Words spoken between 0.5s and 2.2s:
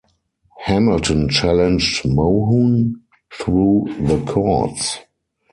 Hamilton challenged